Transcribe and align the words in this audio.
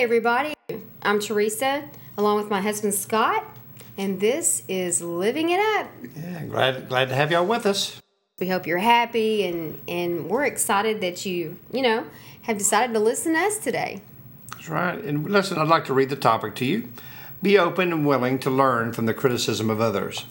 Hey, 0.00 0.04
everybody. 0.04 0.54
I'm 1.02 1.20
Teresa, 1.20 1.84
along 2.16 2.38
with 2.38 2.48
my 2.48 2.62
husband 2.62 2.94
Scott, 2.94 3.44
and 3.98 4.18
this 4.18 4.62
is 4.66 5.02
Living 5.02 5.50
It 5.50 5.60
Up. 5.60 5.90
Yeah, 6.16 6.44
glad 6.46 6.88
glad 6.88 7.10
to 7.10 7.14
have 7.14 7.30
y'all 7.30 7.44
with 7.44 7.66
us. 7.66 8.00
We 8.38 8.48
hope 8.48 8.66
you're 8.66 8.78
happy, 8.78 9.44
and 9.44 9.78
and 9.86 10.30
we're 10.30 10.46
excited 10.46 11.02
that 11.02 11.26
you 11.26 11.58
you 11.70 11.82
know 11.82 12.06
have 12.44 12.56
decided 12.56 12.94
to 12.94 12.98
listen 12.98 13.34
to 13.34 13.40
us 13.40 13.58
today. 13.58 14.00
That's 14.52 14.70
right. 14.70 14.98
And 15.04 15.30
listen, 15.30 15.58
I'd 15.58 15.68
like 15.68 15.84
to 15.84 15.92
read 15.92 16.08
the 16.08 16.16
topic 16.16 16.54
to 16.54 16.64
you. 16.64 16.88
Be 17.42 17.58
open 17.58 17.92
and 17.92 18.06
willing 18.06 18.38
to 18.38 18.48
learn 18.48 18.94
from 18.94 19.04
the 19.04 19.12
criticism 19.12 19.68
of 19.68 19.82
others. 19.82 20.24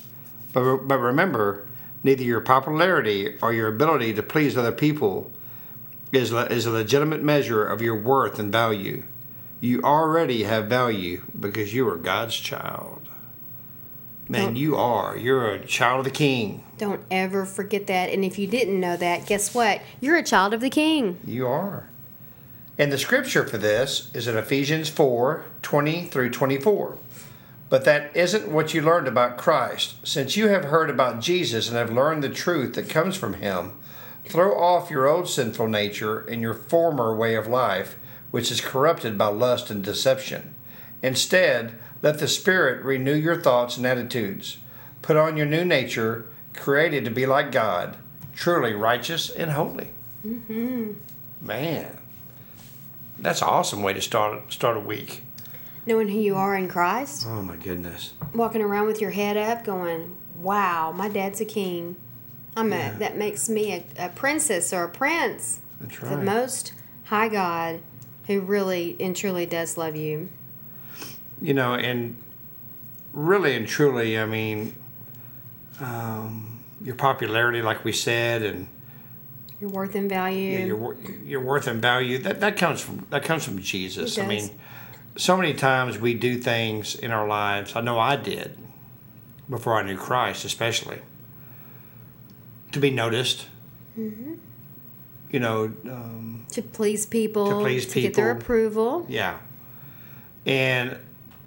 But, 0.51 0.87
but 0.87 0.97
remember, 0.97 1.67
neither 2.03 2.23
your 2.23 2.41
popularity 2.41 3.37
or 3.39 3.53
your 3.53 3.67
ability 3.67 4.15
to 4.15 4.23
please 4.23 4.57
other 4.57 4.71
people 4.71 5.31
is, 6.11 6.31
le- 6.31 6.47
is 6.47 6.65
a 6.65 6.71
legitimate 6.71 7.21
measure 7.21 7.63
of 7.63 7.83
your 7.83 8.01
worth 8.01 8.39
and 8.39 8.51
value. 8.51 9.03
You 9.61 9.81
already 9.81 10.43
have 10.43 10.67
value 10.67 11.23
because 11.37 11.73
you 11.73 11.87
are 11.89 11.97
God's 11.97 12.35
child. 12.35 13.01
Man, 14.29 14.41
Don't- 14.45 14.55
you 14.55 14.75
are. 14.75 15.17
You're 15.17 15.49
a 15.51 15.65
child 15.65 15.99
of 15.99 16.05
the 16.05 16.11
King. 16.11 16.63
Don't 16.77 17.01
ever 17.09 17.45
forget 17.45 17.87
that. 17.87 18.09
And 18.09 18.23
if 18.23 18.37
you 18.37 18.47
didn't 18.47 18.79
know 18.79 18.95
that, 18.95 19.25
guess 19.25 19.53
what? 19.53 19.81
You're 19.99 20.17
a 20.17 20.23
child 20.23 20.53
of 20.53 20.61
the 20.61 20.69
King. 20.69 21.19
You 21.25 21.47
are. 21.47 21.89
And 22.77 22.91
the 22.91 22.97
scripture 22.97 23.45
for 23.45 23.57
this 23.57 24.09
is 24.13 24.27
in 24.27 24.37
Ephesians 24.37 24.87
4 24.87 25.43
20 25.61 26.05
through 26.05 26.29
24. 26.29 26.97
But 27.69 27.85
that 27.85 28.15
isn't 28.15 28.47
what 28.47 28.73
you 28.73 28.81
learned 28.81 29.07
about 29.07 29.37
Christ. 29.37 29.95
Since 30.07 30.37
you 30.37 30.47
have 30.47 30.65
heard 30.65 30.89
about 30.89 31.19
Jesus 31.19 31.67
and 31.67 31.77
have 31.77 31.91
learned 31.91 32.23
the 32.23 32.29
truth 32.29 32.75
that 32.75 32.89
comes 32.89 33.17
from 33.17 33.33
him, 33.33 33.73
throw 34.25 34.57
off 34.57 34.89
your 34.89 35.07
old 35.07 35.27
sinful 35.27 35.67
nature 35.67 36.19
and 36.19 36.41
your 36.41 36.53
former 36.53 37.13
way 37.15 37.35
of 37.35 37.47
life, 37.47 37.95
which 38.31 38.51
is 38.51 38.61
corrupted 38.61 39.17
by 39.17 39.27
lust 39.27 39.69
and 39.69 39.83
deception. 39.83 40.53
Instead, 41.01 41.73
let 42.01 42.19
the 42.19 42.27
Spirit 42.27 42.83
renew 42.83 43.13
your 43.15 43.39
thoughts 43.39 43.77
and 43.77 43.85
attitudes. 43.85 44.57
Put 45.01 45.17
on 45.17 45.37
your 45.37 45.45
new 45.45 45.63
nature, 45.65 46.25
created 46.53 47.05
to 47.05 47.11
be 47.11 47.25
like 47.25 47.51
God, 47.51 47.97
truly 48.35 48.73
righteous 48.73 49.29
and 49.29 49.51
holy. 49.51 49.89
Mm-hmm. 50.25 50.91
Man, 51.41 51.97
that's 53.17 53.41
an 53.41 53.47
awesome 53.47 53.81
way 53.83 53.93
to 53.93 54.01
start 54.01 54.51
start 54.51 54.75
a 54.77 54.81
week. 54.81 55.23
Knowing 55.85 56.09
who 56.09 56.19
you 56.19 56.35
are 56.35 56.55
in 56.55 56.67
Christ, 56.67 57.25
Oh 57.27 57.41
my 57.41 57.55
goodness. 57.55 58.13
walking 58.33 58.61
around 58.61 58.85
with 58.87 58.99
your 59.01 59.11
head 59.11 59.37
up, 59.37 59.63
going, 59.63 60.15
"Wow, 60.37 60.91
my 60.91 61.07
dad's 61.07 61.39
a 61.41 61.45
king. 61.45 61.95
I'm 62.57 62.71
Yeah. 62.71 62.95
a 62.95 62.99
that 62.99 63.17
makes 63.17 63.47
me 63.49 63.71
a, 63.73 63.83
a 63.97 64.09
princess 64.09 64.73
or 64.73 64.83
a 64.83 64.89
prince." 64.89 65.59
That's 65.79 65.97
The 65.99 66.17
most 66.17 66.73
high 67.05 67.29
God, 67.29 67.79
who 68.29 68.41
really 68.41 68.95
and 68.99 69.15
truly 69.15 69.47
does 69.47 69.75
love 69.75 69.95
you. 69.95 70.29
You 71.41 71.55
know, 71.55 71.73
and 71.73 72.15
really 73.11 73.55
and 73.55 73.67
truly, 73.67 74.19
I 74.19 74.25
mean, 74.27 74.75
um, 75.81 76.59
your 76.83 76.93
popularity, 76.93 77.63
like 77.63 77.83
we 77.83 77.91
said, 77.91 78.43
and 78.43 78.67
Your 79.59 79.71
worth 79.71 79.95
and 79.95 80.07
value. 80.07 80.51
yeah, 80.51 80.65
your 80.65 80.95
your 81.25 81.41
worth 81.41 81.65
and 81.65 81.81
value 81.81 82.19
that 82.19 82.39
that 82.41 82.55
comes 82.55 82.81
from 82.81 83.07
that 83.09 83.23
comes 83.23 83.43
from 83.43 83.59
Jesus. 83.59 84.19
I 84.19 84.27
mean, 84.27 84.51
so 85.17 85.35
many 85.35 85.55
times 85.55 85.97
we 85.97 86.13
do 86.13 86.37
things 86.37 86.93
in 86.93 87.09
our 87.09 87.27
lives. 87.27 87.75
I 87.75 87.81
know 87.81 87.97
I 87.97 88.15
did 88.15 88.55
before 89.49 89.73
I 89.73 89.81
knew 89.81 89.97
Christ, 89.97 90.45
especially 90.45 90.99
to 92.73 92.79
be 92.79 92.91
noticed. 92.91 93.47
Mm-hmm. 93.97 94.28
You 95.31 95.39
know, 95.39 95.65
um, 95.85 96.45
to 96.51 96.61
please 96.61 97.05
people, 97.05 97.47
To 97.49 97.59
please 97.59 97.85
people, 97.85 98.01
get 98.01 98.13
their 98.15 98.31
approval. 98.31 99.05
Yeah. 99.07 99.37
And 100.45 100.97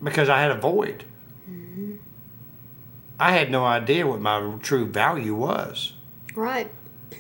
because 0.03 0.29
I 0.29 0.41
had 0.41 0.51
a 0.53 0.57
void, 0.57 1.05
I 3.19 3.33
had 3.33 3.51
no 3.51 3.65
idea 3.65 4.07
what 4.07 4.21
my 4.21 4.55
true 4.63 4.87
value 4.87 5.35
was, 5.35 5.93
Right. 6.35 6.71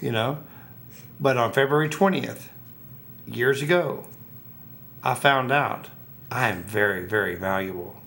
you 0.00 0.10
know. 0.12 0.38
But 1.20 1.36
on 1.36 1.52
February 1.52 1.88
20th, 1.88 2.48
years 3.26 3.62
ago, 3.62 4.04
I 5.02 5.14
found 5.14 5.52
out 5.52 5.88
I 6.30 6.48
am 6.48 6.62
very, 6.64 7.04
very 7.06 7.34
valuable. 7.36 8.00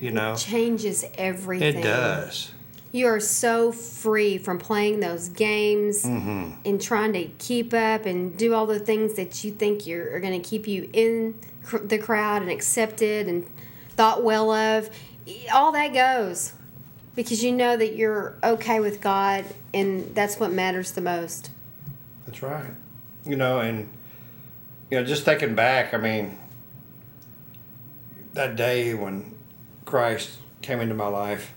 You 0.00 0.10
know, 0.10 0.34
Changes 0.36 1.04
everything. 1.16 1.78
it 1.78 1.82
does. 1.82 2.50
You 2.92 3.06
are 3.06 3.20
so 3.20 3.72
free 3.72 4.36
from 4.38 4.58
playing 4.58 5.00
those 5.00 5.28
games 5.30 6.04
Mm-hmm. 6.04 6.50
and 6.66 6.80
trying 6.80 7.12
to 7.14 7.24
keep 7.38 7.72
up 7.72 8.04
and 8.06 8.36
do 8.36 8.52
all 8.54 8.66
the 8.66 8.78
things 8.78 9.14
that 9.14 9.42
you 9.42 9.50
think 9.50 9.86
you're, 9.86 10.14
are 10.14 10.20
going 10.20 10.40
to 10.40 10.46
keep 10.48 10.68
you 10.68 10.88
in 10.92 11.34
cr- 11.64 11.78
the 11.78 11.98
crowd 11.98 12.42
and 12.42 12.50
accepted 12.50 13.26
and 13.28 13.46
thought 13.90 14.22
well 14.22 14.50
of. 14.52 14.90
All 15.54 15.72
that 15.72 15.94
goes 15.94 16.52
because 17.16 17.42
you 17.42 17.52
know 17.52 17.76
that 17.76 17.94
you're 17.96 18.34
okay 18.42 18.80
with 18.80 19.00
God 19.00 19.44
and 19.72 20.14
that's 20.14 20.38
what 20.38 20.52
matters 20.52 20.92
the 20.92 21.00
most. 21.00 21.50
That's 22.26 22.42
right. 22.42 22.70
You 23.24 23.36
know, 23.36 23.60
and 23.60 23.88
you 24.90 24.98
know, 25.00 25.04
just 25.06 25.24
thinking 25.24 25.54
back, 25.54 25.94
I 25.94 25.96
mean, 25.96 26.38
that 28.34 28.56
day 28.56 28.92
when 28.94 29.34
Christ 29.84 30.38
came 30.60 30.80
into 30.80 30.94
my 30.94 31.06
life, 31.08 31.52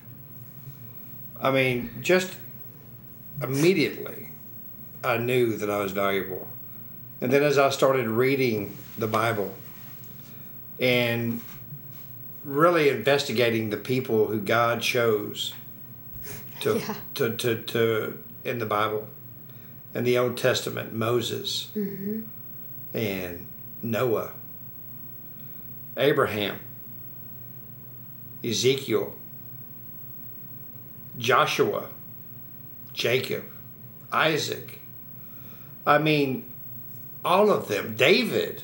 I 1.40 1.51
mean, 1.51 1.90
just 2.01 2.35
immediately 3.41 4.29
I 5.03 5.18
knew 5.18 5.57
that 5.57 5.69
I 5.69 5.79
was 5.79 5.91
valuable. 5.91 6.47
And 7.22 7.31
then 7.31 7.44
as 7.44 7.57
I 7.57 7.69
started 7.69 8.07
reading 8.07 8.75
the 8.97 9.07
Bible 9.07 9.53
and 10.79 11.41
really 12.44 12.90
investigating 12.90 13.69
the 13.69 13.78
people 13.78 14.28
who 14.28 14.40
God 14.40 14.81
chose 14.81 15.53
to, 16.62 16.78
Yeah. 16.79 16.96
to, 17.16 17.35
to, 17.38 17.62
to 17.63 18.17
in 18.44 18.59
the 18.59 18.66
Bible, 18.66 19.07
in 19.94 20.03
the 20.03 20.17
Old 20.17 20.38
Testament, 20.38 20.94
Moses 20.94 21.72
mm-hmm. 21.75 22.22
and 22.94 23.47
Noah, 23.81 24.31
Abraham, 25.97 26.59
Ezekiel, 28.44 29.16
Joshua, 31.18 31.90
Jacob, 32.94 33.46
Isaac. 34.12 34.80
I 35.86 35.98
mean, 35.98 36.46
all 37.24 37.52
of 37.52 37.68
them, 37.68 37.96
David, 37.96 38.64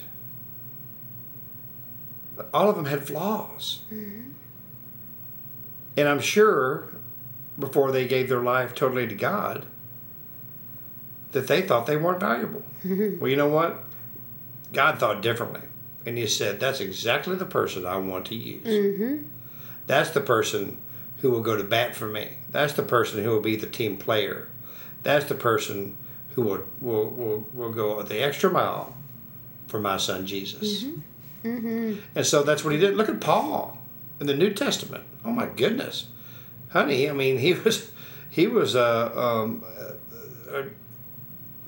all 2.54 2.70
of 2.70 2.76
them 2.76 2.86
had 2.86 3.06
flaws. 3.06 3.82
And 5.98 6.08
I'm 6.08 6.20
sure 6.22 6.88
before 7.60 7.92
they 7.92 8.08
gave 8.08 8.30
their 8.30 8.42
life 8.42 8.74
totally 8.74 9.08
to 9.08 9.16
God, 9.16 9.66
that 11.32 11.48
they 11.48 11.62
thought 11.62 11.86
they 11.86 11.98
weren't 11.98 12.20
valuable. 12.20 12.64
well, 12.84 13.30
you 13.30 13.36
know 13.36 13.48
what? 13.48 13.84
God 14.74 15.00
thought 15.00 15.22
differently. 15.22 15.62
And 16.06 16.18
He 16.18 16.28
said, 16.28 16.60
That's 16.60 16.80
exactly 16.80 17.36
the 17.36 17.46
person 17.46 17.86
I 17.86 17.98
want 17.98 18.26
to 18.28 18.36
use. 18.36 18.66
Mm-hmm. 18.66 19.28
That's 19.88 20.10
the 20.12 20.22
person 20.22 20.78
who 21.22 21.32
will 21.32 21.42
go 21.42 21.56
to 21.56 21.64
bat 21.64 21.96
for 21.96 22.08
me. 22.08 22.30
That's 22.50 22.74
the 22.74 22.84
person 22.84 23.24
who 23.24 23.30
will 23.30 23.42
be 23.42 23.56
the 23.56 23.68
team 23.68 23.98
player. 23.98 24.50
That's 25.04 25.26
the 25.26 25.36
person 25.36 25.98
who 26.32 26.44
will, 26.44 26.64
will, 26.80 27.10
will, 27.10 27.46
will 27.54 27.72
go 27.72 28.02
the 28.02 28.24
extra 28.24 28.50
mile 28.50 28.94
for 29.68 29.80
my 29.80 29.98
son 29.98 30.26
Jesus. 30.26 30.84
Mm-hmm. 31.44 31.96
And 32.16 32.26
so 32.26 32.44
that's 32.44 32.64
what 32.64 32.74
he 32.74 32.80
did. 32.80 32.96
Look 32.96 33.10
at 33.10 33.22
Paul 33.22 33.82
in 34.20 34.28
the 34.28 34.36
New 34.36 34.54
Testament. 34.54 35.04
Oh 35.26 35.32
my 35.32 35.48
goodness, 35.48 36.08
honey! 36.70 37.10
I 37.10 37.14
mean, 37.14 37.40
he 37.40 37.54
was 37.54 37.92
he 38.30 38.48
was 38.48 38.76
a, 38.76 39.20
um, 39.20 39.64
a, 40.50 40.60
a 40.60 40.66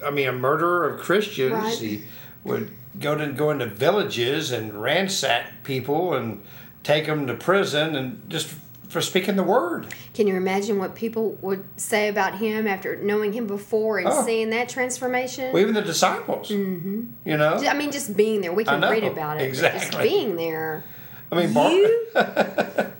I 0.06 0.11
mean, 0.11 0.27
a 0.27 0.33
murderer 0.33 0.88
of 0.88 0.99
Christians. 0.99 1.53
Right. 1.53 1.77
He 1.77 2.03
would 2.44 2.71
go 2.99 3.15
to 3.15 3.27
go 3.27 3.49
into 3.49 3.65
villages 3.65 4.51
and 4.51 4.81
ransack 4.81 5.63
people 5.63 6.13
and 6.13 6.41
take 6.83 7.06
them 7.06 7.25
to 7.27 7.33
prison 7.33 7.95
and 7.95 8.29
just 8.29 8.56
for 8.94 9.01
speaking 9.01 9.36
the 9.36 9.44
word. 9.44 9.94
Can 10.13 10.28
you 10.28 10.36
imagine 10.36 10.78
what 10.78 10.95
people 10.95 11.38
would 11.42 11.66
say 11.75 12.07
about 12.07 12.38
him 12.38 12.68
after 12.68 12.95
knowing 12.95 13.34
him 13.34 13.48
before 13.48 13.98
and 13.98 14.07
Oh. 14.07 14.25
seeing 14.25 14.51
that 14.51 14.69
transformation? 14.69 15.51
Well, 15.51 15.62
even 15.62 15.74
the 15.74 15.81
disciples. 15.81 16.50
Mm-hmm. 16.50 17.01
You 17.25 17.38
know, 17.38 17.56
I 17.56 17.74
mean, 17.74 17.92
just 17.92 18.16
being 18.16 18.42
there. 18.42 18.54
We 18.54 18.63
can 18.63 18.81
read 18.81 19.04
about 19.04 19.42
it. 19.42 19.60
but 19.60 19.74
Just 19.74 19.98
being 20.00 20.36
there. 20.36 20.84
I 21.31 21.36
mean, 21.36 21.54
Bar- 21.54 21.72
You? 21.72 22.06
I 22.16 22.92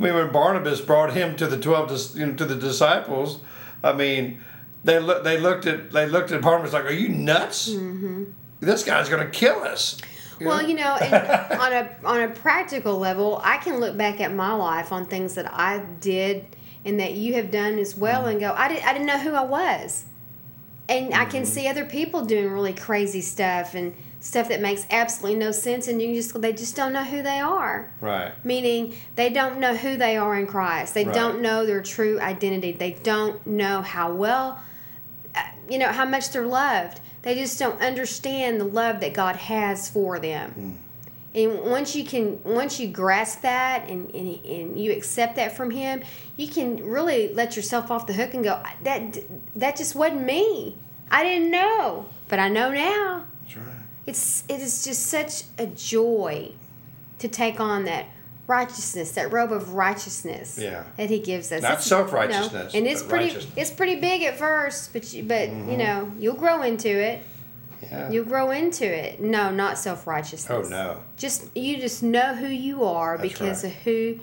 mean, 0.00 0.14
when 0.14 0.30
Barnabas 0.30 0.80
brought 0.80 1.14
him 1.14 1.34
to 1.36 1.46
the 1.48 1.58
twelve, 1.58 1.90
you 2.14 2.26
know, 2.26 2.34
to 2.34 2.44
the 2.44 2.54
disciples, 2.54 3.40
I 3.82 3.94
mean, 3.94 4.40
they 4.84 5.00
look, 5.00 5.24
they 5.24 5.40
looked 5.40 5.66
at, 5.66 5.90
they 5.90 6.06
looked 6.06 6.30
at 6.30 6.40
Barnabas 6.42 6.72
like, 6.72 6.84
"Are 6.84 6.92
you 6.92 7.08
nuts? 7.08 7.74
This 8.60 8.84
guy's 8.84 9.08
going 9.08 9.24
to 9.24 9.30
kill 9.30 9.60
us." 9.64 10.00
Well, 10.40 10.62
you 10.68 10.74
know, 10.76 10.92
on 11.58 11.72
a 11.72 11.90
on 12.04 12.20
a 12.22 12.28
practical 12.28 12.98
level, 12.98 13.40
I 13.44 13.56
can 13.58 13.80
look 13.80 13.96
back 13.96 14.20
at 14.20 14.34
my 14.34 14.52
life 14.52 14.92
on 14.92 15.06
things 15.06 15.34
that 15.34 15.52
I 15.52 15.78
did 16.00 16.46
and 16.84 16.98
that 17.00 17.12
you 17.14 17.34
have 17.34 17.50
done 17.50 17.78
as 17.78 17.96
well, 17.96 18.20
Mm-hmm. 18.22 18.30
and 18.30 18.40
go, 18.40 18.54
I 18.56 18.68
didn't 18.68 18.86
I 18.86 18.92
didn't 18.92 19.06
know 19.06 19.18
who 19.18 19.32
I 19.34 19.42
was, 19.44 20.04
and 20.88 21.12
I 21.14 21.18
Mm-hmm. 21.22 21.30
can 21.30 21.44
see 21.44 21.66
other 21.68 21.84
people 21.84 22.24
doing 22.24 22.50
really 22.50 22.72
crazy 22.72 23.20
stuff 23.20 23.74
and 23.74 23.94
stuff 24.20 24.48
that 24.48 24.60
makes 24.60 24.86
absolutely 24.90 25.38
no 25.38 25.50
sense, 25.52 25.86
and 25.88 26.00
you 26.02 26.14
just 26.14 26.40
they 26.40 26.52
just 26.52 26.74
don't 26.76 26.92
know 26.92 27.04
who 27.04 27.22
they 27.22 27.38
are. 27.40 27.92
right, 28.00 28.32
Meaning 28.44 28.94
they 29.16 29.30
don't 29.30 29.58
know 29.58 29.74
who 29.76 29.96
they 29.96 30.16
are 30.16 30.36
in 30.38 30.46
Christ. 30.46 30.94
They 30.94 31.04
Right. 31.04 31.14
don't 31.14 31.40
know 31.42 31.66
their 31.66 31.82
true 31.82 32.18
identity. 32.20 32.72
They 32.72 32.92
don't 32.92 33.44
know 33.46 33.82
how 33.82 34.12
well, 34.12 34.60
uh, 35.34 35.42
you 35.68 35.78
know, 35.78 35.88
how 35.88 36.04
much 36.04 36.30
they're 36.30 36.46
loved. 36.46 37.00
They 37.22 37.34
just 37.34 37.58
don't 37.58 37.80
understand 37.80 38.60
the 38.60 38.64
love 38.64 39.00
that 39.00 39.14
God 39.14 39.36
has 39.36 39.90
for 39.90 40.18
them. 40.18 40.50
Hmm. 40.50 40.72
And 41.34 41.60
once 41.60 41.94
you 41.94 42.04
can, 42.04 42.42
once 42.42 42.80
you 42.80 42.88
grasp 42.88 43.42
that 43.42 43.88
and, 43.88 44.10
and, 44.14 44.44
and 44.44 44.80
you 44.80 44.92
accept 44.92 45.36
that 45.36 45.56
from 45.56 45.70
Him, 45.70 46.02
you 46.36 46.48
can 46.48 46.82
really 46.84 47.32
let 47.34 47.54
yourself 47.54 47.90
off 47.90 48.06
the 48.06 48.12
hook 48.14 48.34
and 48.34 48.42
go, 48.42 48.62
that 48.82 49.18
that 49.54 49.76
just 49.76 49.94
wasn't 49.94 50.22
me. 50.22 50.76
I 51.10 51.22
didn't 51.22 51.50
know, 51.50 52.06
but 52.28 52.38
I 52.38 52.48
know 52.48 52.70
now 52.70 53.26
that's 53.42 53.56
right. 53.56 53.76
it's 54.06 54.44
it 54.48 54.60
is 54.60 54.84
just 54.84 55.06
such 55.06 55.44
a 55.58 55.66
joy 55.66 56.52
to 57.18 57.28
take 57.28 57.60
on 57.60 57.84
that 57.84 58.06
righteousness, 58.48 59.12
that 59.12 59.30
robe 59.30 59.52
of 59.52 59.74
righteousness 59.74 60.58
Yeah. 60.60 60.82
that 60.96 61.10
He 61.10 61.20
gives 61.20 61.52
us. 61.52 61.62
Not 61.62 61.72
It's- 61.72 61.86
self-righteousness, 61.86 62.74
and 62.74 62.86
it's 62.86 63.02
but 63.02 63.10
pretty 63.10 63.24
righteousness. 63.26 63.50
Mm-hmm. 63.52 63.60
it's 63.60 63.70
pretty 63.70 63.96
big 63.96 64.22
at 64.22 64.36
first, 64.38 64.92
but 64.92 65.12
you, 65.12 65.22
but 65.22 65.48
you 65.48 65.76
know 65.76 66.10
you'll 66.18 66.34
grow 66.34 66.62
into 66.62 66.88
it. 66.88 67.20
Yeah. 67.82 68.10
You'll 68.10 68.24
grow 68.24 68.50
into 68.50 68.84
it. 68.84 69.20
No, 69.20 69.50
not 69.52 69.78
self 69.78 70.06
righteousness. 70.06 70.66
oh 70.66 70.68
no. 70.68 70.96
Just 71.16 71.54
you 71.56 71.76
just 71.78 72.02
know 72.02 72.34
who 72.34 72.48
you 72.48 72.82
are 72.84 73.16
That's 73.16 73.32
because 73.32 73.62
right. 73.64 73.70
of 73.72 73.78
who 73.82 74.18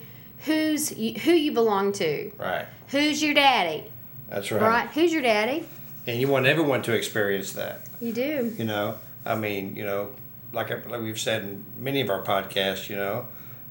who's 0.45 0.92
you, 0.98 1.13
who 1.22 1.31
you 1.31 1.51
belong 1.54 1.94
to. 1.94 2.31
Right. 2.38 2.66
Who's 2.89 3.24
your 3.24 3.33
daddy? 3.33 3.86
That's 4.30 4.51
right. 4.51 4.62
Right? 4.62 4.88
Who's 4.89 5.13
your 5.13 5.22
daddy? 5.22 5.66
And 6.07 6.19
you 6.19 6.27
want 6.27 6.45
everyone 6.48 6.81
to 6.83 6.94
experience 6.94 7.54
that. 7.54 7.81
You 8.01 8.12
do. 8.12 8.54
You 8.57 8.66
know, 8.66 8.95
I 9.25 9.36
mean, 9.36 9.75
you 9.75 9.86
know, 9.86 10.10
like 10.51 10.69
I- 10.72 10.88
like 10.89 11.01
we've 11.01 11.19
said 11.19 11.44
in 11.44 11.66
many 11.80 12.01
of 12.01 12.10
our 12.10 12.22
podcasts, 12.22 12.89
you 12.89 12.95
know, 12.98 13.25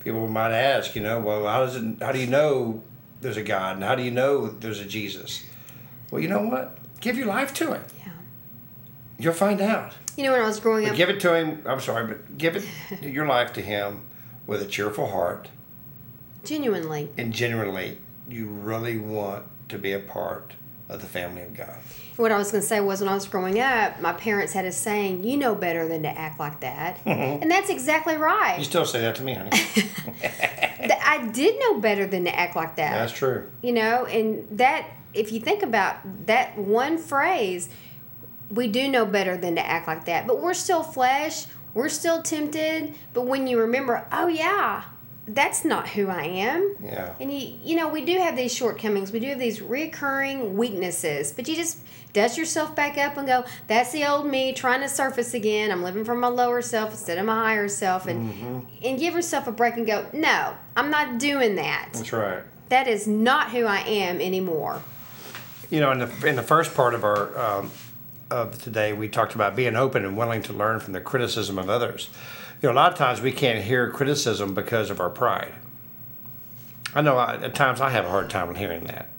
people 0.05 0.29
might 0.29 0.53
ask, 0.53 0.95
you 0.95 1.03
know, 1.03 1.19
well, 1.19 1.47
how 1.47 1.65
does 1.65 1.77
it? 1.77 1.85
How 2.01 2.13
do 2.13 2.19
you 2.21 2.27
know 2.27 2.83
there's 3.21 3.37
a 3.39 3.43
God, 3.43 3.77
and 3.77 3.85
how 3.85 3.95
do 3.95 4.03
you 4.03 4.11
know 4.11 4.47
there's 4.49 4.79
a 4.81 4.85
Jesus? 4.85 5.45
Well, 6.11 6.21
you 6.21 6.29
know 6.29 6.43
what? 6.43 6.77
Give 7.01 7.17
your 7.17 7.27
life 7.27 7.53
to 7.55 7.73
Him. 7.75 7.85
Yeah. 7.99 8.13
You'll 9.19 9.33
find 9.35 9.61
out. 9.61 9.95
You 10.17 10.25
know 10.25 10.33
when 10.33 10.43
I 10.43 10.47
was 10.47 10.61
growing 10.61 10.85
But 10.85 10.93
up, 10.93 10.97
give 10.97 11.09
it 11.09 11.21
to 11.21 11.35
Him. 11.35 11.63
I'm 11.67 11.81
sorry, 11.81 12.07
but 12.07 12.39
give 12.39 12.55
it 12.57 12.65
your 13.03 13.27
life 13.27 13.53
to 13.55 13.61
Him 13.63 14.03
with 14.47 14.63
a 14.63 14.67
cheerful 14.67 15.09
heart, 15.09 15.49
genuinely. 16.45 17.09
and 17.17 17.33
genuinely, 17.33 17.99
you 18.29 18.47
really 18.47 18.99
want 18.99 19.45
to 19.71 19.79
be 19.79 19.93
a 19.93 19.99
part 19.99 20.53
of 20.89 21.01
the 21.01 21.07
family 21.07 21.43
of 21.43 21.55
God. 21.55 21.77
What 22.17 22.31
I 22.31 22.37
was 22.37 22.53
going 22.53 22.61
to 22.61 22.67
say 22.67 22.81
was 22.81 23.01
when 23.01 23.09
I 23.09 23.15
was 23.15 23.27
growing 23.27 23.59
up, 23.59 24.01
my 24.01 24.13
parents 24.13 24.53
had 24.53 24.65
a 24.67 24.73
saying, 24.73 25.25
you 25.25 25.37
know 25.37 25.55
better 25.55 25.89
than 25.89 26.03
to 26.03 26.09
act 26.09 26.39
like 26.39 26.61
that. 26.61 27.01
Mm-hmm. 27.15 27.43
And 27.43 27.51
that's 27.51 27.71
exactly 27.71 28.17
right. 28.17 28.59
You 28.59 28.65
still 28.65 28.85
say 28.85 29.01
that 29.03 29.15
to 29.17 29.23
me, 29.23 29.35
honey. 29.35 29.51
I 31.05 31.29
did 31.33 31.61
know 31.61 31.79
better 31.79 32.07
than 32.07 32.25
to 32.25 32.35
act 32.35 32.57
like 32.57 32.77
that. 32.77 32.93
That's 32.93 33.13
true. 33.13 33.49
You 33.63 33.73
know, 33.73 34.05
and 34.07 34.47
that, 34.59 34.89
if 35.13 35.31
you 35.31 35.39
think 35.39 35.63
about 35.63 35.97
that 36.27 36.59
one 36.59 36.99
phrase, 36.99 37.69
we 38.51 38.67
do 38.67 38.89
know 38.89 39.07
better 39.07 39.37
than 39.37 39.55
to 39.57 39.65
act 39.65 39.87
like 39.87 40.07
that. 40.07 40.27
But 40.27 40.41
we're 40.41 40.55
still 40.55 40.83
flesh, 40.83 41.47
we're 41.73 41.89
still 41.89 42.23
tempted. 42.23 42.95
But 43.13 43.27
when 43.27 43.47
you 43.47 43.61
remember, 43.61 44.07
oh, 44.11 44.27
yeah, 44.27 44.85
that's 45.27 45.65
not 45.65 45.89
who 45.89 46.09
I 46.09 46.25
am. 46.25 46.77
Yeah. 46.83 47.15
And 47.19 47.33
you, 47.33 47.57
you 47.63 47.77
know, 47.77 47.89
we 47.89 48.05
do 48.05 48.19
have 48.19 48.37
these 48.37 48.55
shortcomings. 48.55 49.11
We 49.11 49.21
do 49.21 49.29
have 49.29 49.39
these 49.39 49.63
recurring 49.63 50.57
weaknesses. 50.57 51.33
But 51.33 51.49
you 51.49 51.57
just 51.57 51.79
dust 52.13 52.37
yourself 52.37 52.75
back 52.75 52.99
up 52.99 53.17
and 53.17 53.27
go, 53.27 53.45
"That's 53.67 53.93
the 53.93 54.05
old 54.05 54.27
me 54.27 54.53
trying 54.53 54.81
to 54.81 54.89
surface 54.89 55.33
again. 55.33 55.71
I'm 55.71 55.83
living 55.83 56.05
from 56.05 56.21
my 56.21 56.29
lower 56.29 56.61
self 56.61 56.91
instead 56.91 57.17
of 57.19 57.25
my 57.25 57.35
higher 57.35 57.69
self." 57.69 58.07
And 58.07 58.67
and 58.83 58.99
give 58.99 59.15
yourself 59.15 59.47
a 59.47 59.53
break 59.53 59.77
and 59.77 59.87
go, 59.87 60.07
"No, 60.13 60.55
I'm 60.77 60.91
not 60.91 61.19
doing 61.19 61.57
that. 61.57 61.91
That's 61.93 62.13
right. 62.13 62.43
That 62.69 62.87
is 62.87 63.07
not 63.07 63.51
who 63.53 63.65
I 63.65 63.81
am 63.81 64.21
anymore." 64.21 64.83
You 65.71 65.81
know, 65.81 65.91
in 65.91 66.01
the 66.01 66.27
in 66.27 66.37
the 66.37 66.43
first 66.43 66.75
part 66.75 66.93
of 66.93 67.03
our 67.03 67.39
um, 67.39 67.71
of 68.31 68.63
today, 68.63 68.93
we 68.93 69.09
talked 69.09 69.35
about 69.35 69.57
being 69.57 69.77
open 69.77 70.05
and 70.05 70.19
willing 70.19 70.43
to 70.43 70.53
learn 70.53 70.81
from 70.81 70.93
the 70.93 71.01
criticism 71.01 71.59
of 71.59 71.71
others. 71.71 72.11
You 72.65 72.71
know, 72.71 72.77
a 72.77 72.81
lot 72.81 72.93
of 72.93 72.97
times 72.97 73.21
we 73.21 73.31
can't 73.31 73.63
hear 73.63 73.91
criticism 73.91 74.55
because 74.55 74.89
of 74.89 74.99
our 74.99 75.11
pride. 75.11 75.53
I 76.95 77.03
know 77.03 77.19
I, 77.19 77.35
at 77.35 77.55
times 77.55 77.79
I 77.83 77.91
have 77.91 78.07
a 78.07 78.09
hard 78.09 78.31
time 78.31 78.55
hearing 78.55 78.85
that. 78.85 79.11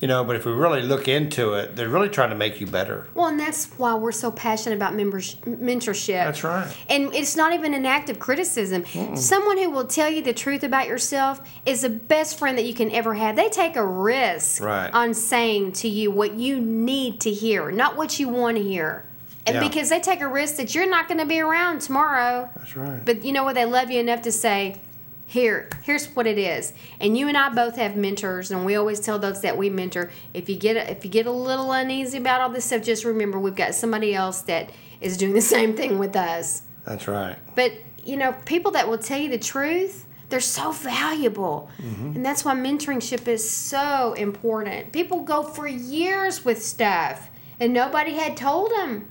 You 0.00 0.06
know, 0.06 0.22
but 0.22 0.36
if 0.36 0.44
we 0.44 0.52
really 0.52 0.82
look 0.82 1.08
into 1.08 1.54
it, 1.54 1.76
they're 1.76 1.88
really 1.88 2.10
trying 2.10 2.28
to 2.28 2.36
make 2.36 2.60
you 2.60 2.66
better. 2.66 3.06
Well, 3.14 3.28
and 3.28 3.40
that's 3.40 3.70
why 3.78 3.94
we're 3.94 4.12
so 4.12 4.30
passionate 4.30 4.76
about 4.76 4.94
members, 4.94 5.36
mentorship. 5.46 6.26
That's 6.26 6.44
right. 6.44 6.70
And 6.90 7.14
it's 7.14 7.36
not 7.36 7.54
even 7.54 7.72
an 7.72 7.86
act 7.86 8.10
of 8.10 8.18
criticism. 8.18 8.84
Someone 9.16 9.56
who 9.56 9.70
will 9.70 9.86
tell 9.86 10.10
you 10.10 10.20
the 10.20 10.34
truth 10.34 10.62
about 10.62 10.88
yourself 10.88 11.40
is 11.64 11.80
the 11.80 11.88
best 11.88 12.38
friend 12.38 12.58
that 12.58 12.66
you 12.66 12.74
can 12.74 12.90
ever 12.90 13.14
have. 13.14 13.34
They 13.34 13.48
take 13.48 13.76
a 13.76 13.86
risk 13.86 14.60
Right. 14.62 14.92
on 14.92 15.14
saying 15.14 15.72
to 15.72 15.88
you 15.88 16.10
what 16.10 16.34
you 16.34 16.60
need 16.60 17.22
to 17.22 17.30
hear, 17.32 17.70
not 17.70 17.96
what 17.96 18.20
you 18.20 18.28
want 18.28 18.58
to 18.58 18.62
hear. 18.62 19.06
And 19.48 19.56
Yeah. 19.62 19.68
because 19.68 19.88
they 19.88 20.00
take 20.00 20.20
a 20.20 20.28
risk 20.28 20.56
that 20.56 20.74
you're 20.74 20.88
not 20.88 21.08
going 21.08 21.18
to 21.18 21.26
be 21.26 21.40
around 21.40 21.80
tomorrow. 21.80 22.48
That's 22.56 22.76
right. 22.76 23.04
But 23.04 23.24
you 23.24 23.32
know 23.32 23.44
what? 23.44 23.54
They 23.54 23.64
love 23.64 23.90
you 23.90 24.00
enough 24.00 24.22
to 24.22 24.32
say, 24.32 24.76
here, 25.26 25.68
here's 25.82 26.06
what 26.08 26.26
it 26.26 26.38
is. 26.38 26.72
And 27.00 27.16
you 27.16 27.28
and 27.28 27.36
I 27.36 27.50
both 27.50 27.76
have 27.76 27.96
mentors, 27.96 28.50
and 28.50 28.64
we 28.64 28.76
always 28.76 28.98
tell 28.98 29.18
those 29.18 29.42
that 29.42 29.58
we 29.58 29.68
mentor, 29.68 30.10
if 30.32 30.48
you 30.48 30.56
get 30.56 30.76
a, 30.76 30.90
if 30.90 31.04
you 31.04 31.10
get 31.10 31.26
a 31.26 31.30
little 31.30 31.70
uneasy 31.72 32.16
about 32.16 32.40
all 32.40 32.48
this 32.48 32.64
stuff, 32.64 32.82
just 32.82 33.04
remember 33.04 33.38
we've 33.38 33.54
got 33.54 33.74
somebody 33.74 34.14
else 34.14 34.40
that 34.42 34.70
is 35.02 35.16
doing 35.18 35.34
the 35.34 35.40
same 35.56 35.76
thing 35.76 35.98
with 35.98 36.16
us. 36.16 36.62
That's 36.86 37.06
right. 37.06 37.36
But 37.54 37.72
you 38.04 38.16
know, 38.16 38.32
people 38.46 38.70
that 38.72 38.88
will 38.88 38.96
tell 38.96 39.18
you 39.18 39.28
the 39.28 39.38
truth, 39.38 40.06
they're 40.30 40.40
so 40.40 40.72
valuable. 40.72 41.68
Mm-hmm. 41.78 42.16
And 42.16 42.24
that's 42.24 42.42
why 42.42 42.54
mentorship 42.54 43.28
is 43.28 43.48
so 43.48 44.14
important. 44.14 44.92
People 44.92 45.20
go 45.20 45.42
for 45.42 45.66
years 45.66 46.42
with 46.42 46.62
stuff 46.64 47.28
and 47.60 47.74
nobody 47.74 48.12
had 48.14 48.34
told 48.36 48.70
them. 48.70 49.08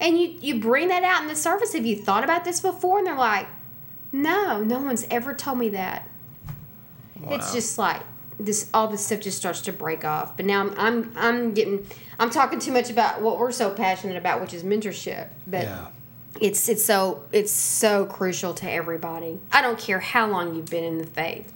And 0.00 0.18
you, 0.18 0.36
you 0.40 0.60
bring 0.60 0.88
that 0.88 1.02
out 1.04 1.22
in 1.22 1.28
the 1.28 1.36
surface. 1.36 1.72
Have 1.72 1.86
you 1.86 1.96
thought 1.96 2.24
about 2.24 2.44
this 2.44 2.60
before? 2.60 2.98
And 2.98 3.06
they're 3.06 3.14
like, 3.16 3.46
no, 4.12 4.62
no 4.62 4.80
one's 4.80 5.06
ever 5.10 5.34
told 5.34 5.58
me 5.58 5.70
that. 5.70 6.08
It's 7.26 7.52
just 7.52 7.78
like 7.78 8.02
this 8.38 8.68
all 8.74 8.88
this 8.88 9.06
stuff 9.06 9.20
just 9.20 9.38
starts 9.38 9.62
to 9.62 9.72
break 9.72 10.04
off. 10.04 10.36
But 10.36 10.44
now 10.46 10.60
I'm 10.60 10.74
I'm 10.78 11.12
I'm 11.16 11.54
getting 11.54 11.86
I'm 12.18 12.28
talking 12.30 12.58
too 12.58 12.72
much 12.72 12.90
about 12.90 13.22
what 13.22 13.38
we're 13.38 13.52
so 13.52 13.70
passionate 13.70 14.16
about, 14.16 14.40
which 14.40 14.52
is 14.52 14.62
mentorship. 14.62 15.28
But 15.46 15.62
Yeah. 15.62 15.86
it's 16.40 16.68
it's 16.68 16.84
so 16.84 17.22
it's 17.32 17.52
so 17.52 18.04
crucial 18.04 18.52
to 18.54 18.70
everybody. 18.70 19.40
I 19.52 19.62
don't 19.62 19.78
care 19.78 20.00
how 20.00 20.26
long 20.26 20.54
you've 20.54 20.68
been 20.70 20.84
in 20.84 20.98
the 20.98 21.06
faith. 21.06 21.50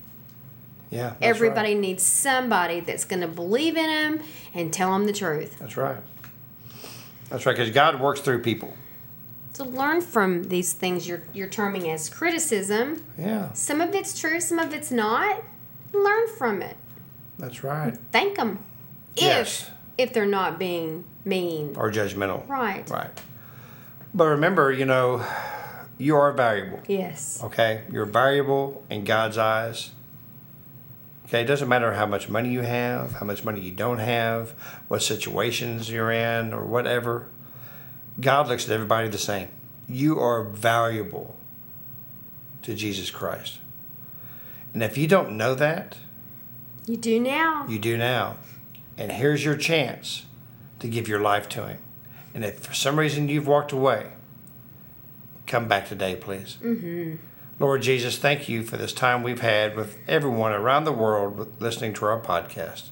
Yeah. 0.90 1.14
everybody 1.20 1.74
Right. 1.74 1.80
needs 1.80 2.02
somebody 2.02 2.80
that's 2.80 3.04
going 3.04 3.20
to 3.20 3.28
believe 3.28 3.76
in 3.76 3.86
them 3.88 4.20
and 4.54 4.72
tell 4.72 4.90
them 4.92 5.04
the 5.04 5.12
truth. 5.12 5.58
That's 5.58 5.76
right. 5.76 5.98
That's 7.28 7.44
right, 7.46 7.56
because 7.56 7.70
God 7.72 8.00
works 8.00 8.20
through 8.20 8.42
people. 8.42 8.74
To 9.54 9.64
learn 9.64 10.00
from 10.00 10.44
these 10.44 10.72
things 10.72 11.08
you're 11.08 11.22
you're 11.32 11.48
terming 11.48 11.90
as 11.90 12.08
criticism. 12.08 13.04
Yeah. 13.18 13.52
Some 13.54 13.80
of 13.80 13.94
it's 13.94 14.18
true, 14.18 14.40
some 14.40 14.58
of 14.58 14.72
it's 14.72 14.90
not. 14.90 15.42
Learn 15.92 16.28
from 16.36 16.62
it. 16.62 16.76
That's 17.38 17.64
right. 17.64 17.96
Thank 18.12 18.36
them. 18.36 18.60
If 19.16 19.22
Yes. 19.22 19.70
if 19.96 20.12
they're 20.12 20.26
not 20.26 20.58
being 20.58 21.04
mean. 21.24 21.74
Or 21.76 21.90
judgmental. 21.90 22.48
Right. 22.48 22.88
Right. 22.88 23.10
But 24.14 24.26
remember, 24.26 24.72
you 24.72 24.84
know, 24.84 25.24
you 25.98 26.14
are 26.16 26.32
valuable. 26.32 26.80
Yes. 26.86 27.40
Okay? 27.42 27.82
You're 27.90 28.06
valuable 28.06 28.84
in 28.90 29.04
God's 29.04 29.38
eyes. 29.38 29.90
Okay? 31.28 31.42
It 31.42 31.46
doesn't 31.46 31.68
matter 31.68 31.92
how 31.94 32.06
much 32.06 32.28
money 32.28 32.48
you 32.50 32.62
have, 32.62 33.12
how 33.12 33.26
much 33.26 33.44
money 33.44 33.60
you 33.60 33.70
don't 33.72 33.98
have, 33.98 34.50
what 34.88 35.02
situations 35.02 35.90
you're 35.90 36.10
in, 36.10 36.52
or 36.52 36.64
whatever. 36.64 37.26
God 38.20 38.48
looks 38.48 38.64
at 38.64 38.72
everybody 38.72 39.08
the 39.08 39.18
same. 39.18 39.48
You 39.88 40.18
are 40.18 40.42
valuable 40.42 41.36
to 42.62 42.74
Jesus 42.74 43.10
Christ. 43.10 43.58
And 44.74 44.82
if 44.82 44.98
you 44.98 45.06
don't 45.06 45.36
know 45.36 45.54
that, 45.54 45.96
You 46.86 46.96
do 46.96 47.20
now. 47.20 47.66
you 47.68 47.78
do 47.78 47.96
now. 47.96 48.36
And 48.96 49.12
here's 49.12 49.44
your 49.44 49.56
chance 49.56 50.26
to 50.80 50.88
give 50.88 51.08
your 51.08 51.20
life 51.20 51.48
to 51.50 51.66
Him. 51.68 51.78
And 52.34 52.44
if 52.44 52.60
for 52.60 52.74
some 52.74 52.98
reason 52.98 53.28
you've 53.28 53.46
walked 53.46 53.72
away, 53.72 54.08
come 55.46 55.68
back 55.68 55.88
today, 55.88 56.16
please. 56.16 56.56
Mm-hmm. 56.62 57.16
Lord 57.60 57.82
Jesus, 57.82 58.16
thank 58.16 58.48
you 58.48 58.62
for 58.62 58.76
this 58.76 58.92
time 58.92 59.24
we've 59.24 59.40
had 59.40 59.74
with 59.74 59.98
everyone 60.06 60.52
around 60.52 60.84
the 60.84 60.92
world 60.92 61.60
listening 61.60 61.92
to 61.94 62.04
our 62.04 62.20
podcast. 62.20 62.90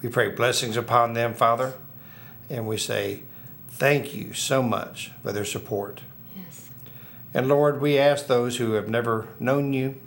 We 0.00 0.08
pray 0.08 0.28
blessings 0.28 0.76
upon 0.76 1.14
them, 1.14 1.34
Father, 1.34 1.74
and 2.48 2.68
we 2.68 2.78
say 2.78 3.24
thank 3.66 4.14
you 4.14 4.32
so 4.32 4.62
much 4.62 5.10
for 5.20 5.32
their 5.32 5.44
support. 5.44 6.02
Yes. 6.36 6.70
And 7.34 7.48
Lord, 7.48 7.80
we 7.80 7.98
ask 7.98 8.28
those 8.28 8.58
who 8.58 8.74
have 8.74 8.88
never 8.88 9.26
known 9.40 9.72
you 9.72 10.00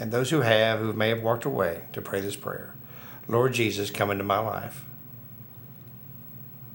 and 0.00 0.10
those 0.10 0.30
who 0.30 0.40
have, 0.40 0.80
who 0.80 0.92
may 0.92 1.10
have 1.10 1.22
walked 1.22 1.44
away, 1.44 1.82
to 1.92 2.02
pray 2.02 2.20
this 2.20 2.34
prayer. 2.34 2.74
Lord 3.28 3.52
Jesus, 3.52 3.92
come 3.92 4.10
into 4.10 4.24
my 4.24 4.40
life. 4.40 4.84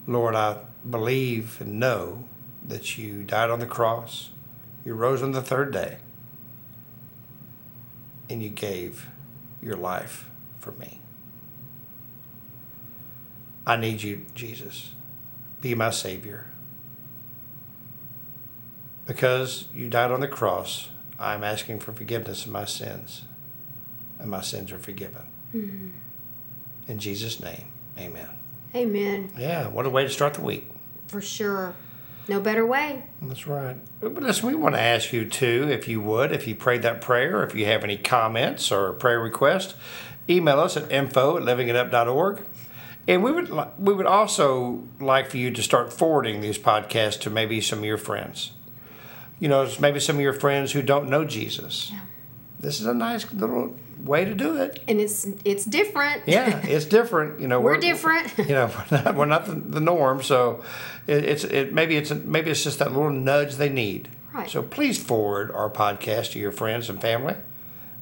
Lord, 0.07 0.33
I 0.35 0.59
believe 0.89 1.59
and 1.59 1.77
know 1.77 2.23
that 2.65 2.97
you 2.97 3.23
died 3.23 3.49
on 3.49 3.59
the 3.59 3.65
cross, 3.65 4.29
you 4.85 4.93
rose 4.93 5.21
on 5.21 5.33
the 5.33 5.41
third 5.41 5.73
day, 5.73 5.97
and 8.33 8.41
you 8.41 8.49
gave 8.49 9.07
your 9.61 9.77
life 9.77 10.27
for 10.59 10.71
me. 10.71 10.99
I 13.65 13.77
need 13.77 14.01
you, 14.01 14.25
Jesus. 14.33 14.95
Be 15.61 15.75
my 15.75 15.91
Savior. 15.91 16.47
Because 19.05 19.69
you 19.73 19.87
died 19.87 20.11
on 20.11 20.19
the 20.19 20.27
cross, 20.27 20.89
I'm 21.19 21.43
asking 21.43 21.79
for 21.79 21.93
forgiveness 21.93 22.45
of 22.45 22.51
my 22.51 22.65
sins, 22.65 23.21
and 24.17 24.31
my 24.31 24.41
sins 24.41 24.71
are 24.71 24.79
forgiven. 24.79 25.27
Mm-hmm. 25.53 25.89
In 26.87 26.99
Jesus' 26.99 27.39
name, 27.39 27.67
amen. 27.97 28.29
Amen. 28.75 29.29
Yeah, 29.37 29.67
what 29.67 29.85
a 29.85 29.89
way 29.89 30.03
to 30.03 30.09
start 30.09 30.33
the 30.33 30.41
week. 30.41 30.69
For 31.07 31.21
sure. 31.21 31.75
No 32.27 32.39
better 32.39 32.65
way. 32.65 33.03
That's 33.21 33.47
right. 33.47 33.75
But 33.99 34.13
listen, 34.23 34.47
we 34.47 34.55
want 34.55 34.75
to 34.75 34.81
ask 34.81 35.11
you 35.11 35.25
too, 35.25 35.67
if 35.69 35.87
you 35.87 35.99
would, 36.01 36.31
if 36.31 36.47
you 36.47 36.55
prayed 36.55 36.81
that 36.83 37.01
prayer, 37.01 37.43
if 37.43 37.53
you 37.53 37.65
have 37.65 37.83
any 37.83 37.97
comments 37.97 38.71
or 38.71 38.93
prayer 38.93 39.19
requests, 39.19 39.75
email 40.29 40.59
us 40.59 40.77
at 40.77 40.89
info 40.91 41.37
at 41.37 41.43
livingitup.org. 41.43 42.45
And 43.07 43.21
we 43.21 43.33
would 43.33 43.49
li- 43.49 43.67
we 43.77 43.93
would 43.93 44.05
also 44.05 44.83
like 45.01 45.29
for 45.29 45.35
you 45.37 45.51
to 45.51 45.61
start 45.61 45.91
forwarding 45.91 46.39
these 46.39 46.57
podcasts 46.57 47.19
to 47.21 47.29
maybe 47.29 47.59
some 47.59 47.79
of 47.79 47.85
your 47.85 47.97
friends. 47.97 48.53
You 49.39 49.49
know, 49.49 49.69
maybe 49.81 49.99
some 49.99 50.15
of 50.15 50.21
your 50.21 50.31
friends 50.31 50.71
who 50.71 50.81
don't 50.81 51.09
know 51.09 51.25
Jesus. 51.25 51.91
This 52.63 52.79
is 52.79 52.85
a 52.85 52.93
nice 52.93 53.31
little 53.33 53.75
way 53.99 54.23
to 54.23 54.33
do 54.33 54.55
it. 54.55 54.81
And 54.87 54.99
it's 55.01 55.27
it's 55.43 55.65
different. 55.65 56.23
Yeah, 56.25 56.65
it's 56.65 56.85
different. 56.85 57.41
You 57.41 57.49
know, 57.49 57.59
We're 57.67 57.77
different. 57.77 58.33
You 58.37 58.55
know, 58.55 58.71
we're 58.89 58.97
not, 59.03 59.15
we're 59.15 59.25
not 59.25 59.45
the, 59.45 59.55
the 59.55 59.79
norm. 59.79 60.23
So 60.23 60.63
it, 61.05 61.25
it's 61.25 61.43
it 61.43 61.73
maybe 61.73 61.97
it's 61.97 62.11
maybe 62.11 62.49
it's 62.51 62.63
just 62.63 62.79
that 62.79 62.93
little 62.93 63.11
nudge 63.11 63.55
they 63.55 63.69
need. 63.69 64.07
Right. 64.33 64.49
So 64.49 64.63
please 64.63 65.01
forward 65.01 65.51
our 65.51 65.69
podcast 65.69 66.31
to 66.31 66.39
your 66.39 66.51
friends 66.51 66.89
and 66.89 66.99
family. 67.01 67.35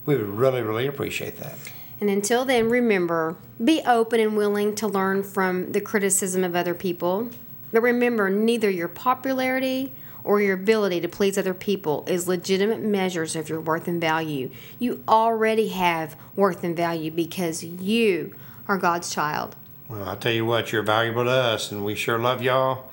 We 0.06 0.16
would 0.16 0.30
really 0.30 0.62
really 0.62 0.86
appreciate 0.88 1.38
that. 1.38 1.56
And 2.00 2.10
until 2.10 2.46
then, 2.46 2.70
remember 2.70 3.36
be 3.64 3.82
open 3.86 4.20
and 4.20 4.38
willing 4.38 4.76
to 4.76 4.88
learn 4.88 5.24
from 5.24 5.72
the 5.72 5.82
criticism 5.82 6.44
of 6.44 6.56
other 6.56 6.74
people. 6.76 7.30
But 7.72 7.82
remember, 7.82 8.30
neither 8.30 8.70
your 8.70 8.88
popularity 8.88 9.94
or 10.24 10.42
your 10.42 10.56
ability 10.56 11.02
to 11.02 11.08
please 11.08 11.38
other 11.38 11.54
people 11.54 12.04
is 12.08 12.28
legitimate 12.28 12.82
measures 12.82 13.36
of 13.36 13.50
your 13.50 13.62
worth 13.62 13.88
and 13.88 14.00
value. 14.00 14.50
You 14.80 15.04
already 15.08 15.70
have 15.70 16.16
worth 16.36 16.64
and 16.64 16.76
value 16.76 17.12
because 17.12 17.64
you 17.64 18.36
are 18.68 18.78
God's 18.78 19.14
child. 19.14 19.56
Well, 19.90 20.08
I 20.08 20.16
tell 20.16 20.32
you 20.32 20.46
what, 20.46 20.72
you're 20.72 20.84
valuable 20.84 21.26
to 21.26 21.32
us, 21.32 21.72
and 21.72 21.84
we 21.84 21.96
sure 21.96 22.18
love 22.18 22.42
y'all. 22.42 22.90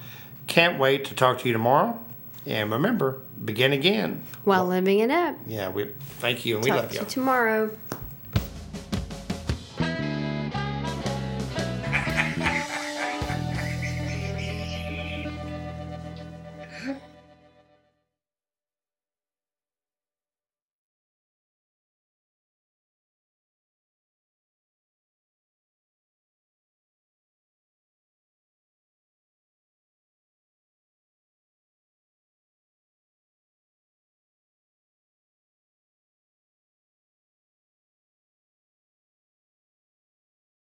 Can't 0.46 0.78
wait 0.78 1.04
to 1.06 1.14
talk 1.14 1.38
to 1.40 1.46
you 1.46 1.52
tomorrow. 1.52 1.98
And 2.46 2.72
remember, 2.72 3.20
begin 3.44 3.72
again. 3.72 4.24
While 4.44 4.66
living 4.66 5.00
it 5.00 5.10
up. 5.10 5.36
Yeah, 5.46 5.68
we 5.68 5.84
thank 6.18 6.46
you, 6.46 6.56
and 6.56 6.64
we 6.64 6.70
Talk 6.70 6.80
love 6.80 6.88
to 6.88 6.94
you 6.94 7.00
y'all. 7.00 7.08
tomorrow. 7.08 7.70